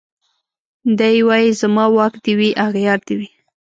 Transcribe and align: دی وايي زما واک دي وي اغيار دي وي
دی 0.99 1.17
وايي 1.27 1.49
زما 1.61 1.85
واک 1.95 2.13
دي 2.23 2.33
وي 2.39 2.49
اغيار 2.67 2.99
دي 3.07 3.15
وي 3.19 3.29